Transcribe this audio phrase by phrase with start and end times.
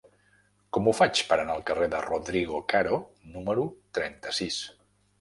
[0.77, 3.01] Com ho faig per anar al carrer de Rodrigo Caro
[3.37, 4.63] número trenta-sis?